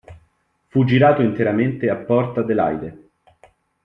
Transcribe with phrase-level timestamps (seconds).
[0.69, 3.09] Fu girato interamente a Port Adelaide.